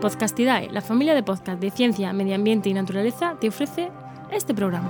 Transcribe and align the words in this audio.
Podcastidae, 0.00 0.70
la 0.70 0.82
familia 0.82 1.14
de 1.14 1.22
podcast 1.22 1.60
de 1.60 1.70
ciencia, 1.70 2.12
medio 2.12 2.34
ambiente 2.34 2.68
y 2.68 2.74
naturaleza, 2.74 3.36
te 3.40 3.48
ofrece 3.48 3.90
este 4.30 4.54
programa. 4.54 4.88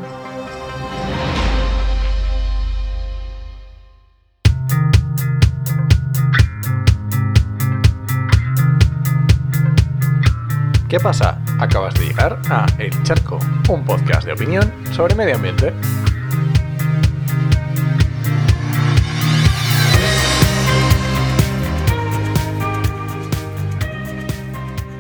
¿Qué 10.89 11.01
pasa? 11.01 11.41
Acabas 11.59 11.95
de 11.95 12.07
llegar 12.07 12.41
a 12.49 12.67
El 12.79 12.91
Charco, 13.03 13.39
un 13.69 13.85
podcast 13.85 14.25
de 14.27 14.33
opinión 14.33 14.73
sobre 14.93 15.15
medio 15.15 15.37
ambiente. 15.37 15.73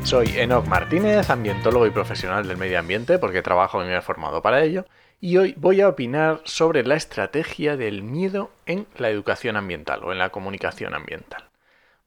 Soy 0.06 0.38
Enoc 0.38 0.68
Martínez, 0.68 1.30
ambientólogo 1.30 1.84
y 1.84 1.90
profesional 1.90 2.46
del 2.46 2.56
medio 2.56 2.78
ambiente, 2.78 3.18
porque 3.18 3.42
trabajo 3.42 3.82
y 3.82 3.86
me 3.86 3.96
he 3.96 4.00
formado 4.00 4.40
para 4.40 4.62
ello, 4.62 4.84
y 5.20 5.36
hoy 5.36 5.54
voy 5.56 5.80
a 5.80 5.88
opinar 5.88 6.42
sobre 6.44 6.84
la 6.84 6.94
estrategia 6.94 7.76
del 7.76 8.04
miedo 8.04 8.52
en 8.66 8.86
la 8.98 9.10
educación 9.10 9.56
ambiental 9.56 10.04
o 10.04 10.12
en 10.12 10.18
la 10.18 10.30
comunicación 10.30 10.94
ambiental. 10.94 11.46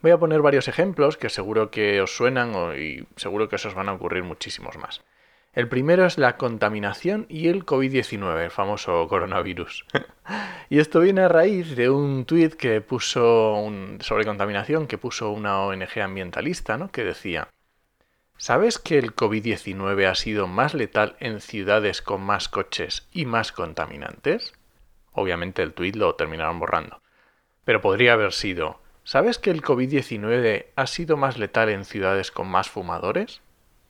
Voy 0.02 0.12
a 0.12 0.18
poner 0.18 0.42
varios 0.42 0.70
ejemplos 0.70 1.18
que 1.18 1.28
seguro 1.28 1.72
que 1.72 2.00
os 2.00 2.16
suenan 2.16 2.54
y 2.80 3.06
seguro 3.18 3.50
que 3.50 3.58
os 3.58 3.74
van 3.74 3.90
a 3.90 3.94
ocurrir 3.94 4.24
muchísimos 4.24 4.78
más. 4.78 5.02
El 5.52 5.68
primero 5.68 6.06
es 6.06 6.18
la 6.18 6.38
contaminación 6.38 7.26
y 7.28 7.50
el 7.50 7.66
COVID-19, 7.66 8.46
el 8.46 8.52
famoso 8.52 9.10
coronavirus. 9.10 9.86
y 10.70 10.80
esto 10.80 11.02
viene 11.02 11.24
a 11.24 11.28
raíz 11.28 11.76
de 11.76 11.90
un 11.90 12.24
tuit 12.24 12.54
que 12.54 12.80
puso 12.80 13.62
sobre 14.00 14.24
contaminación 14.24 14.88
que 14.88 14.98
puso 14.98 15.32
una 15.32 15.64
ONG 15.64 16.00
ambientalista, 16.02 16.78
¿no? 16.78 16.90
que 16.92 17.04
decía 17.04 17.50
¿Sabes 18.42 18.80
que 18.80 18.98
el 18.98 19.14
COVID-19 19.18 20.06
ha 20.10 20.16
sido 20.16 20.48
más 20.48 20.74
letal 20.74 21.18
en 21.20 21.42
ciudades 21.42 22.02
con 22.02 22.22
más 22.22 22.48
coches 22.48 23.06
y 23.12 23.26
más 23.26 23.52
contaminantes? 23.52 24.54
Obviamente 25.12 25.62
el 25.62 25.74
tuit 25.74 25.98
lo 25.98 26.16
terminaron 26.16 26.58
borrando. 26.58 27.02
Pero 27.66 27.82
podría 27.82 28.14
haber 28.14 28.32
sido 28.32 28.80
¿Sabes 29.04 29.40
que 29.40 29.50
el 29.52 29.62
COVID-19 29.62 30.68
ha 30.74 30.88
sido 30.88 31.18
más 31.18 31.38
letal 31.38 31.68
en 31.68 31.84
ciudades 31.84 32.32
con 32.32 32.48
más 32.48 32.70
fumadores? 32.70 33.42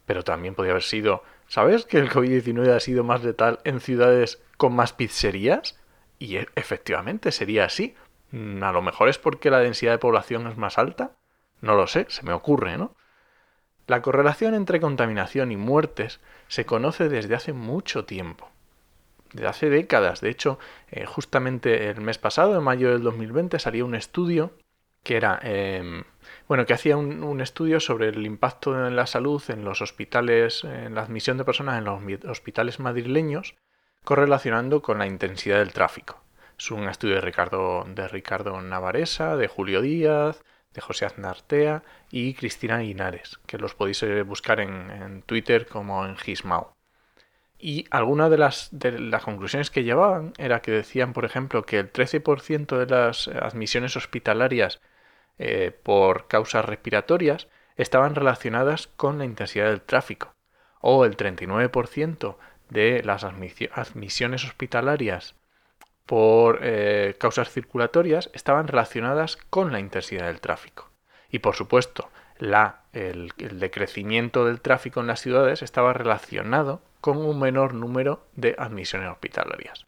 Pero 0.08 0.24
también 0.24 0.56
podría 0.56 0.72
haber 0.72 0.84
sido 0.84 1.24
¿Sabes 1.48 1.86
que 1.86 2.00
el 2.00 2.10
COVID-19 2.10 2.70
ha 2.76 2.80
sido 2.80 3.04
más 3.04 3.24
letal 3.24 3.60
en 3.66 3.80
ciudades 3.80 4.42
con 4.58 4.74
más 4.74 4.94
pizzerías? 4.94 5.80
Y 6.18 6.38
e, 6.38 6.48
efectivamente 6.56 7.32
sería 7.32 7.66
así. 7.66 7.94
Mm, 8.32 8.64
a 8.64 8.72
lo 8.72 8.82
mejor 8.82 9.10
es 9.10 9.20
porque 9.20 9.52
la 9.52 9.60
densidad 9.60 9.92
de 9.92 10.00
población 10.00 10.48
es 10.48 10.58
más 10.58 10.80
alta. 10.80 11.12
No 11.62 11.76
lo 11.76 11.86
sé, 11.86 12.08
se 12.10 12.24
me 12.24 12.34
ocurre, 12.34 12.80
¿no? 12.80 12.96
La 13.90 14.04
correlación 14.04 14.54
entre 14.54 14.80
contaminación 14.80 15.52
y 15.52 15.58
muertes 15.58 16.20
se 16.48 16.64
conoce 16.64 17.10
desde 17.10 17.34
hace 17.34 17.54
mucho 17.54 18.06
tiempo, 18.06 18.48
desde 19.34 19.48
hace 19.48 19.70
décadas. 19.72 20.22
De 20.22 20.30
hecho, 20.30 20.60
eh, 20.92 21.08
justamente 21.08 21.90
el 21.90 22.00
mes 22.00 22.20
pasado, 22.20 22.56
en 22.56 22.64
mayo 22.64 22.92
del 22.92 23.02
2020, 23.02 23.58
salió 23.58 23.88
un 23.88 23.96
estudio 23.96 24.54
que 25.02 25.18
era, 25.18 25.40
em, 25.42 26.04
bueno, 26.48 26.68
que 26.68 26.76
hacía 26.76 26.98
un, 26.98 27.42
estudio 27.42 27.80
sobre 27.80 28.10
el 28.10 28.24
impacto 28.28 28.86
en 28.86 28.96
la 28.96 29.08
salud 29.08 29.42
en 29.48 29.66
los 29.66 29.82
hospitales, 29.82 30.64
en 30.66 30.94
la 30.94 31.02
admisión 31.02 31.40
de 31.40 31.46
personas 31.46 31.80
en 31.80 31.86
los 31.86 32.26
hospitales 32.30 32.80
madrileños, 32.80 33.56
correlacionando 34.04 34.84
con 34.84 35.00
la 35.00 35.08
intensidad 35.08 35.58
del 35.58 35.74
tráfico. 35.74 36.22
Es 36.60 36.70
un 36.70 36.88
estudio 36.88 37.16
de 37.16 37.22
Ricardo, 37.22 37.88
de 37.88 38.08
Ricardo 38.08 38.62
Navaresa, 38.62 39.36
de 39.36 39.48
Julio 39.48 39.82
Díaz, 39.82 40.44
de 40.74 40.82
José 40.82 41.06
Aznartea 41.06 41.84
y 42.12 42.34
Cristina 42.34 42.80
Guinares, 42.80 43.40
que 43.46 43.58
los 43.58 43.76
podéis 43.76 44.04
eh, 44.04 44.22
buscar 44.24 44.60
en, 44.60 45.24
Twitter 45.24 45.68
como 45.68 46.06
en 46.06 46.18
Gismao. 46.18 46.76
Y 47.58 47.86
algunas 47.92 48.30
de 48.30 48.38
las, 48.38 48.70
de 48.72 49.00
las 49.00 49.24
conclusiones 49.24 49.70
que 49.70 49.84
llevaban 49.84 50.34
era 50.38 50.62
que 50.62 50.72
decían, 50.72 51.14
por 51.14 51.26
ejemplo, 51.26 51.64
que 51.64 51.80
el 51.80 51.92
13% 51.92 52.78
de 52.78 52.86
las 52.86 53.28
admisiones 53.28 53.98
hospitalarias 53.98 54.80
eh, 55.38 55.72
por 55.84 56.28
causas 56.28 56.66
respiratorias 56.66 57.48
estaban 57.76 58.16
relacionadas 58.16 58.88
con 58.88 59.18
la 59.18 59.26
intensidad 59.26 59.68
del 59.68 59.82
tráfico, 59.82 60.36
o 60.82 61.06
el 61.06 61.18
39% 61.18 62.38
de 62.70 63.04
las 63.04 63.24
admisiones 63.24 64.46
hospitalarias 64.46 65.36
por 66.10 66.62
eh, 66.64 67.16
causas 67.20 67.52
circulatorias 67.52 68.32
estaban 68.34 68.68
relacionadas 68.68 69.38
con 69.38 69.72
la 69.72 69.80
intensidad 69.80 70.26
del 70.26 70.42
tráfico. 70.42 70.90
Y 71.30 71.38
por 71.38 71.54
supuesto, 71.54 72.10
la, 72.40 72.82
el, 72.94 73.32
decrecimiento 73.38 74.44
del 74.44 74.60
tráfico 74.60 75.02
en 75.02 75.06
las 75.06 75.22
ciudades 75.22 75.62
estaba 75.62 75.94
relacionado 75.94 76.82
con 77.00 77.18
un 77.18 77.40
menor 77.40 77.76
número 77.76 78.26
de 78.34 78.56
admisiones 78.58 79.12
hospitalarias. 79.12 79.86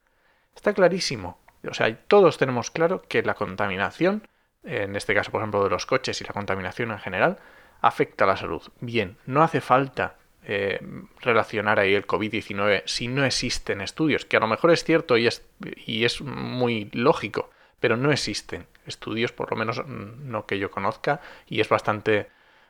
Está 0.56 0.74
clarísimo. 0.74 1.40
O 1.68 1.74
sea, 1.74 1.92
todos 2.06 2.38
tenemos 2.38 2.70
claro 2.70 3.02
que 3.02 3.24
la 3.24 3.34
contaminación, 3.34 4.28
en 4.64 4.96
este 4.96 5.16
caso 5.16 5.32
por 5.32 5.42
ejemplo 5.42 5.64
de 5.64 5.72
los 5.72 5.88
coches 5.88 6.22
y 6.22 6.24
la 6.24 6.34
contaminación 6.34 6.92
en 6.92 7.00
general, 7.00 7.40
afecta 7.82 8.26
a 8.26 8.28
la 8.28 8.38
salud. 8.38 8.62
Bien, 8.80 9.18
no 9.26 9.42
hace 9.42 9.60
falta 9.60 10.18
eh, 10.44 10.80
relacionar 11.20 11.80
ahí 11.80 11.94
el 11.94 12.08
COVID-19 12.08 12.84
si 12.86 13.08
no 13.08 13.26
existen 13.26 13.82
estudios, 13.82 14.26
que 14.26 14.38
a 14.38 14.40
lo 14.40 14.48
mejor 14.48 14.72
es 14.72 14.84
cierto 14.84 15.18
y 15.18 15.28
es, 15.28 15.46
y 15.86 16.06
es 16.06 16.22
muy 16.22 16.90
lógico, 16.94 17.50
pero 17.80 17.98
no 17.98 18.12
existen 18.12 18.68
estudios, 18.86 19.32
por 19.32 19.52
lo 19.52 19.58
menos 19.58 19.86
no 19.86 20.46
que 20.46 20.58
yo 20.58 20.72
conozca, 20.72 21.22
y 21.48 21.62
es 21.62 21.70
bastante, 21.70 22.30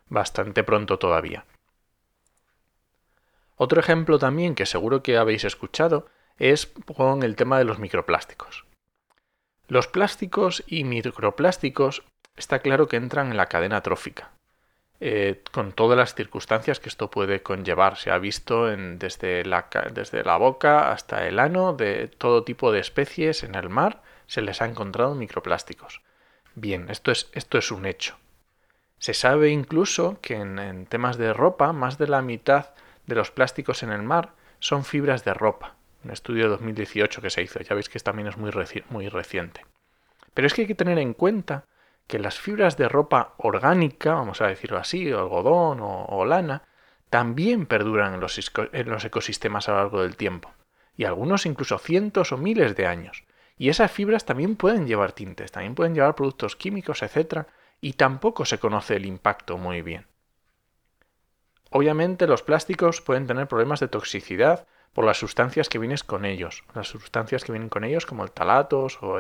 bastante 0.10 0.64
pronto 0.64 1.00
todavía. 1.00 1.46
Otro 3.56 3.80
ejemplo 3.80 4.18
también 4.20 4.56
que 4.56 4.66
seguro 4.66 5.04
que 5.04 5.18
habéis 5.18 5.44
escuchado 5.44 6.08
es 6.40 6.74
con 6.96 7.24
el 7.24 7.36
tema 7.36 7.58
de 7.58 7.66
los 7.66 7.78
microplásticos. 7.78 8.66
Los 9.68 9.88
plásticos 9.88 10.64
y 10.68 10.84
microplásticos 10.84 12.04
está 12.36 12.60
claro 12.60 12.88
que 12.88 12.98
entran 12.98 13.32
en 13.32 13.38
la 13.38 13.46
cadena 13.46 13.82
trófica. 13.82 14.32
Eh, 15.04 15.42
con 15.52 15.72
todas 15.72 15.98
las 15.98 16.14
circunstancias 16.14 16.80
que 16.80 16.88
esto 16.88 17.10
puede 17.10 17.42
conllevar. 17.42 17.98
Se 17.98 18.12
ha 18.12 18.20
visto 18.20 18.68
desde, 18.68 19.44
la, 19.46 19.68
desde 19.92 20.24
la 20.24 20.38
boca 20.38 20.92
hasta 20.92 21.28
el 21.28 21.40
ano 21.40 21.74
de 21.74 22.08
todo 22.08 22.44
tipo 22.44 22.72
de 22.72 22.82
especies 22.82 23.42
en 23.42 23.56
el 23.56 23.68
mar 23.68 24.04
se 24.28 24.44
les 24.44 24.62
ha 24.62 24.66
encontrado 24.66 25.16
microplásticos. 25.16 26.04
Bien, 26.54 26.88
esto 26.92 27.12
es, 27.12 27.32
esto 27.34 27.58
es 27.58 27.72
un 27.72 27.88
hecho. 27.88 28.20
Se 29.00 29.16
sabe 29.16 29.50
incluso 29.50 30.20
que 30.22 30.36
en, 30.36 30.86
temas 30.86 31.18
de 31.18 31.34
ropa, 31.34 31.74
más 31.74 31.98
de 31.98 32.08
la 32.08 32.22
mitad 32.22 32.70
de 33.08 33.16
los 33.16 33.32
plásticos 33.32 33.82
en 33.82 33.92
el 33.92 34.04
mar 34.04 34.34
son 34.60 34.86
fibras 34.86 35.26
de 35.26 35.34
ropa. 35.34 35.76
Un 36.04 36.12
estudio 36.12 36.44
de 36.44 36.50
2018 36.52 37.24
que 37.24 37.32
se 37.32 37.42
hizo, 37.42 37.60
ya 37.60 37.74
veis 37.74 37.90
que 37.90 38.00
también 38.00 38.28
es 38.28 38.38
muy, 38.38 38.52
muy 38.90 39.10
reciente. 39.10 39.66
Pero 40.36 40.46
es 40.46 40.54
que 40.54 40.62
hay 40.62 40.68
que 40.68 40.76
tener 40.76 41.00
en 41.00 41.16
cuenta 41.16 41.66
que 42.12 42.20
las 42.20 42.38
fibras 42.38 42.76
de 42.76 42.90
ropa 42.90 43.36
orgánica, 43.38 44.16
vamos 44.16 44.42
a 44.42 44.48
decirlo 44.48 44.78
así, 44.78 45.10
algodón 45.14 45.80
o, 45.82 46.26
lana, 46.26 46.64
también 47.10 47.66
perduran 47.66 48.16
en 48.16 48.20
los, 48.20 48.38
en 48.74 48.90
los 48.90 49.06
ecosistemas 49.06 49.70
a 49.70 49.72
lo 49.72 49.78
largo 49.78 50.02
del 50.02 50.18
tiempo, 50.18 50.52
y 50.98 51.06
algunos 51.06 51.46
incluso 51.46 51.78
cientos 51.78 52.34
o 52.34 52.38
miles 52.38 52.76
de 52.76 52.86
años. 52.86 53.24
Y 53.58 53.70
esas 53.70 53.92
fibras 53.92 54.26
también 54.26 54.58
pueden 54.58 54.88
llevar 54.88 55.14
tintes, 55.14 55.54
también 55.54 55.74
pueden 55.74 55.96
llevar 55.96 56.16
productos 56.16 56.58
químicos, 56.58 57.02
etc. 57.02 57.46
Y 57.80 57.94
tampoco 57.94 58.44
se 58.44 58.60
conoce 58.60 58.98
el 58.98 59.06
impacto 59.06 59.58
muy 59.58 59.82
bien. 59.82 60.06
Obviamente 61.70 62.28
los 62.28 62.44
plásticos 62.44 63.00
pueden 63.00 63.26
tener 63.26 63.48
problemas 63.48 63.80
de 63.80 63.88
toxicidad 63.88 64.68
por 64.92 65.06
las 65.06 65.18
sustancias 65.18 65.70
que 65.70 65.80
vienen 65.80 66.00
con 66.06 66.26
ellos, 66.26 66.66
las 66.76 66.90
sustancias 66.90 67.46
que 67.46 67.54
vienen 67.54 67.70
con 67.70 67.86
ellos 67.86 68.06
como 68.06 68.26
el 68.26 68.32
talatos 68.32 69.02
o 69.02 69.18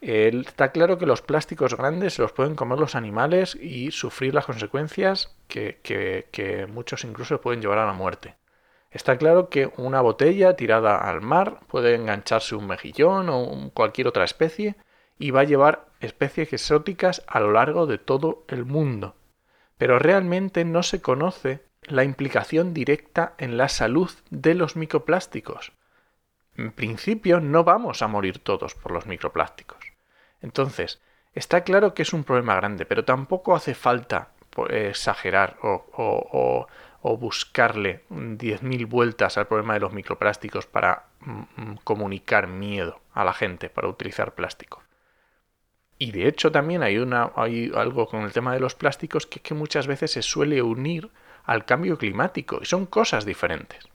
está 0.00 0.70
claro 0.72 0.98
que 0.98 1.06
los 1.06 1.22
plásticos 1.22 1.76
grandes 1.76 2.14
se 2.14 2.22
los 2.22 2.32
pueden 2.32 2.54
comer 2.54 2.78
los 2.78 2.94
animales 2.94 3.56
y 3.56 3.90
sufrir 3.90 4.34
las 4.34 4.46
consecuencias 4.46 5.36
que, 5.48 6.66
muchos 6.72 7.04
incluso 7.04 7.40
pueden 7.40 7.60
llevar 7.60 7.78
a 7.78 7.86
la 7.86 7.92
muerte. 7.92 8.36
Está 8.90 9.18
claro 9.18 9.48
que 9.48 9.70
una 9.76 10.00
botella 10.00 10.56
tirada 10.56 10.96
al 10.96 11.20
mar 11.20 11.60
puede 11.66 11.94
engancharse 11.94 12.54
un 12.54 12.66
mejillón 12.66 13.28
o 13.28 13.70
cualquier 13.74 14.06
otra 14.08 14.24
especie 14.24 14.76
y 15.18 15.30
va 15.30 15.40
a 15.40 15.44
llevar 15.44 15.88
especies 16.00 16.52
exóticas 16.52 17.22
a 17.26 17.40
lo 17.40 17.52
largo 17.52 17.86
de 17.86 17.98
todo 17.98 18.44
el 18.48 18.64
mundo. 18.64 19.16
Pero 19.76 19.98
realmente 19.98 20.64
no 20.64 20.82
se 20.82 21.02
conoce 21.02 21.68
la 21.82 22.04
implicación 22.04 22.72
directa 22.72 23.34
en 23.38 23.56
la 23.56 23.68
salud 23.68 24.10
de 24.30 24.54
los 24.54 24.76
microplásticos. 24.76 25.72
En 26.58 26.72
principio 26.72 27.38
no 27.38 27.62
vamos 27.62 28.02
a 28.02 28.08
morir 28.08 28.40
todos 28.40 28.74
por 28.74 28.90
los 28.90 29.06
microplásticos. 29.06 29.78
Entonces, 30.42 31.00
está 31.32 31.62
claro 31.62 31.94
que 31.94 32.02
es 32.02 32.12
un 32.12 32.24
problema 32.24 32.56
grande, 32.56 32.84
pero 32.84 33.04
tampoco 33.04 33.54
hace 33.54 33.74
falta 33.74 34.30
exagerar 34.68 35.56
o, 35.62 36.66
buscarle 37.02 38.02
10.000 38.10 38.88
vueltas 38.88 39.38
al 39.38 39.46
problema 39.46 39.74
de 39.74 39.80
los 39.80 39.92
microplásticos 39.92 40.66
para 40.66 41.04
mm, 41.20 41.76
comunicar 41.84 42.48
miedo 42.48 43.00
a 43.14 43.24
la 43.24 43.32
gente 43.32 43.70
para 43.70 43.88
utilizar 43.88 44.34
plástico. 44.34 44.82
Y 45.96 46.10
de 46.10 46.26
hecho 46.26 46.50
también 46.50 46.82
hay, 46.82 46.98
una, 46.98 47.30
hay 47.36 47.70
algo 47.74 48.08
con 48.08 48.22
el 48.22 48.32
tema 48.32 48.52
de 48.52 48.60
los 48.60 48.74
plásticos 48.74 49.26
que 49.26 49.38
es 49.38 49.42
que 49.42 49.54
muchas 49.54 49.86
veces 49.86 50.10
se 50.10 50.22
suele 50.22 50.60
unir 50.60 51.08
al 51.44 51.64
cambio 51.64 51.98
climático 51.98 52.58
y 52.60 52.66
son 52.66 52.86
cosas 52.86 53.24
diferentes. 53.24 53.88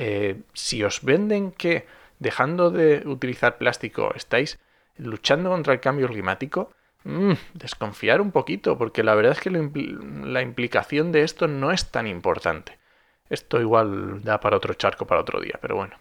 Eh, 0.00 0.42
si 0.54 0.84
os 0.84 1.02
venden 1.02 1.50
que 1.50 1.84
dejando 2.20 2.70
de 2.70 3.02
utilizar 3.04 3.58
plástico 3.58 4.12
estáis 4.14 4.60
luchando 4.96 5.50
contra 5.50 5.72
el 5.72 5.80
cambio 5.80 6.06
climático, 6.06 6.70
mm, 7.02 7.32
desconfiar 7.54 8.20
un 8.20 8.30
poquito, 8.30 8.78
porque 8.78 9.02
la 9.02 9.16
verdad 9.16 9.32
es 9.32 9.40
que 9.40 9.50
la 9.50 10.42
implicación 10.42 11.10
de 11.10 11.22
esto 11.22 11.48
no 11.48 11.72
es 11.72 11.90
tan 11.90 12.06
importante. 12.06 12.78
Esto 13.28 13.60
igual 13.60 14.22
da 14.22 14.38
para 14.38 14.56
otro 14.56 14.74
charco 14.74 15.04
para 15.04 15.20
otro 15.20 15.40
día, 15.40 15.58
pero 15.60 15.74
bueno. 15.74 15.96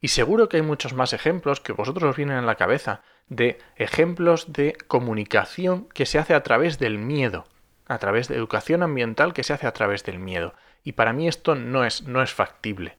Y 0.00 0.08
seguro 0.08 0.48
que 0.48 0.58
hay 0.58 0.62
muchos 0.62 0.94
más 0.94 1.12
ejemplos 1.12 1.58
que 1.60 1.72
vosotros 1.72 2.10
os 2.10 2.16
vienen 2.16 2.38
en 2.38 2.46
la 2.46 2.54
cabeza 2.54 3.02
de 3.26 3.58
ejemplos 3.74 4.52
de 4.52 4.76
comunicación 4.86 5.88
que 5.88 6.06
se 6.06 6.20
hace 6.20 6.34
a 6.34 6.44
través 6.44 6.78
del 6.78 6.98
miedo, 6.98 7.46
a 7.88 7.98
través 7.98 8.28
de 8.28 8.36
educación 8.36 8.84
ambiental 8.84 9.32
que 9.32 9.42
se 9.42 9.54
hace 9.54 9.66
a 9.66 9.72
través 9.72 10.04
del 10.04 10.20
miedo. 10.20 10.54
Y 10.84 10.92
para 10.92 11.12
mí 11.12 11.26
esto 11.26 11.54
no 11.54 11.84
es, 11.84 12.02
no 12.02 12.22
es 12.22 12.32
factible. 12.32 12.98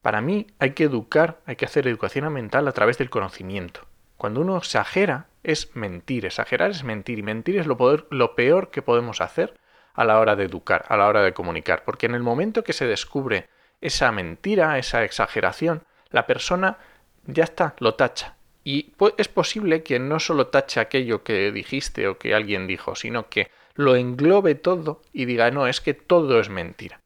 Para 0.00 0.20
mí 0.20 0.46
hay 0.58 0.70
que 0.70 0.84
educar, 0.84 1.40
hay 1.44 1.56
que 1.56 1.64
hacer 1.64 1.86
educación 1.86 2.24
ambiental 2.24 2.66
a 2.66 2.72
través 2.72 2.96
del 2.96 3.10
conocimiento. 3.10 3.86
Cuando 4.16 4.40
uno 4.40 4.56
exagera 4.56 5.26
es 5.42 5.74
mentir, 5.74 6.24
exagerar 6.24 6.70
es 6.70 6.84
mentir 6.84 7.18
y 7.18 7.22
mentir 7.22 7.58
es 7.58 7.66
lo, 7.66 7.76
lo 8.10 8.34
peor 8.36 8.70
que 8.70 8.82
podemos 8.82 9.20
hacer 9.20 9.58
a 9.94 10.04
la 10.04 10.20
hora 10.20 10.36
de 10.36 10.44
educar, 10.44 10.84
a 10.88 10.96
la 10.96 11.08
hora 11.08 11.22
de 11.22 11.34
comunicar, 11.34 11.84
porque 11.84 12.06
en 12.06 12.14
el 12.14 12.22
momento 12.22 12.64
que 12.64 12.72
se 12.72 12.86
descubre 12.86 13.48
esa 13.80 14.10
mentira, 14.12 14.78
esa 14.78 15.04
exageración, 15.04 15.82
la 16.10 16.26
persona 16.26 16.78
ya 17.26 17.44
está, 17.44 17.74
lo 17.78 17.94
tacha. 17.94 18.36
Y 18.64 18.94
es 19.18 19.28
posible 19.28 19.82
que 19.82 19.98
no 19.98 20.20
solo 20.20 20.46
tache 20.46 20.78
aquello 20.78 21.24
que 21.24 21.50
dijiste 21.50 22.06
o 22.06 22.16
que 22.16 22.34
alguien 22.34 22.68
dijo, 22.68 22.94
sino 22.94 23.28
que 23.28 23.50
lo 23.74 23.96
englobe 23.96 24.54
todo 24.54 25.02
y 25.12 25.24
diga, 25.24 25.50
no, 25.50 25.66
es 25.66 25.80
que 25.80 25.94
todo 25.94 26.40
es 26.40 26.48
mentira. 26.48 27.00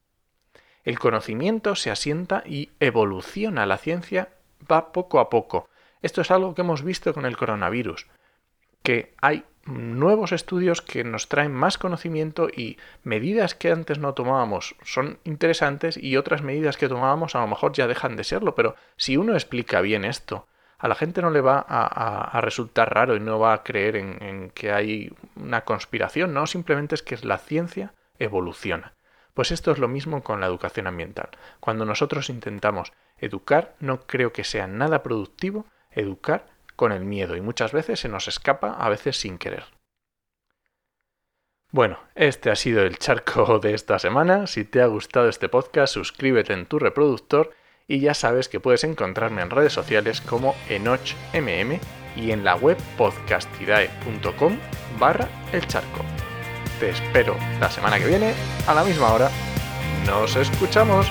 El 0.85 0.99
conocimiento 0.99 1.75
se 1.75 1.91
asienta 1.91 2.43
y 2.47 2.71
evoluciona. 2.79 3.67
La 3.67 3.77
ciencia 3.77 4.29
va 4.71 4.93
poco 4.93 5.19
a 5.19 5.29
poco. 5.29 5.69
Esto 6.03 6.21
es 6.21 6.31
algo 6.31 6.55
que 6.55 6.61
hemos 6.63 6.83
visto 6.83 7.13
con 7.13 7.27
el 7.27 7.37
coronavirus, 7.37 8.07
que 8.83 9.15
hay 9.21 9.45
nuevos 9.65 10.31
estudios 10.31 10.83
que 10.83 11.03
nos 11.03 11.29
traen 11.29 11.53
más 11.53 11.77
conocimiento 11.77 12.49
y 12.49 12.79
medidas 13.03 13.55
que 13.55 13.73
antes 13.73 13.99
no 13.99 14.15
tomábamos 14.15 14.77
son 14.85 15.19
interesantes 15.25 15.97
y 15.97 16.17
otras 16.17 16.43
medidas 16.43 16.77
que 16.77 16.89
tomábamos 16.89 17.35
a 17.35 17.41
lo 17.41 17.49
mejor 17.49 17.73
ya 17.73 17.89
dejan 17.89 18.15
de 18.15 18.23
serlo, 18.23 18.55
pero 18.55 18.77
si 18.97 19.17
uno 19.17 19.35
explica 19.35 19.81
bien 19.81 20.05
esto, 20.05 20.47
a 20.79 20.89
la 20.89 20.95
gente 20.95 21.23
no 21.23 21.31
le 21.31 21.41
va 21.41 21.65
a, 21.67 22.41
resultar 22.41 22.93
raro 22.93 23.17
y 23.17 23.21
no 23.21 23.39
va 23.39 23.55
a 23.55 23.63
creer 23.63 23.97
en, 23.97 24.23
en, 24.23 24.51
que 24.51 24.73
hay 24.73 25.11
una 25.37 25.63
conspiración, 25.63 26.35
no, 26.35 26.47
simplemente 26.47 26.95
es 26.95 27.03
que 27.03 27.17
la 27.23 27.39
ciencia 27.39 27.95
evoluciona. 28.19 28.95
Pues 29.35 29.51
esto 29.51 29.71
es 29.71 29.79
lo 29.79 29.89
mismo 29.89 30.23
con 30.23 30.41
la 30.41 30.47
educación 30.47 30.87
ambiental. 30.87 31.29
Cuando 31.61 31.85
nosotros 31.85 32.31
intentamos 32.31 32.93
educar, 33.19 33.75
no 33.81 34.07
creo 34.07 34.33
que 34.33 34.45
sea 34.45 34.67
nada 34.67 35.03
productivo 35.03 35.67
educar 35.91 36.47
con 36.77 36.93
el 36.93 37.05
miedo 37.05 37.37
y 37.37 37.41
muchas 37.41 37.73
veces 37.73 38.01
se 38.01 38.09
nos 38.09 38.29
escapa, 38.29 38.73
a 38.73 38.89
veces 38.89 39.19
sin 39.19 39.39
querer. 39.39 39.65
Bueno, 41.73 41.99
este 42.15 42.51
ha 42.51 42.57
sido 42.57 42.83
el 42.83 42.99
charco 42.99 43.59
de 43.59 43.75
esta 43.75 43.99
semana. 43.99 44.47
Si 44.47 44.65
te 44.65 44.81
ha 44.81 44.87
gustado 44.87 45.29
este 45.29 45.49
podcast, 45.49 45.95
suscríbete 45.95 46.53
en 46.53 46.67
tu 46.67 46.79
reproductor 46.79 47.51
y 47.89 48.01
ya 48.01 48.15
sabes 48.15 48.49
que 48.49 48.61
puedes 48.61 48.85
encontrarme 48.85 49.43
en 49.43 49.51
redes 49.51 49.73
sociales 49.73 50.21
como 50.21 50.55
enochmm 50.69 51.79
y 52.17 52.31
en 52.31 52.45
la 52.45 52.57
web 52.57 52.77
podcastidae.com 52.97 54.59
barra 54.99 55.29
el 55.53 55.67
charco. 55.67 56.05
Te 56.81 56.91
espero 56.91 57.37
la 57.61 57.71
semana 57.71 57.99
que 57.99 58.07
viene 58.07 58.35
a 58.67 58.75
la 58.75 58.85
misma 58.85 59.13
hora. 59.13 59.31
Nos 60.07 60.37
escuchamos. 60.37 61.11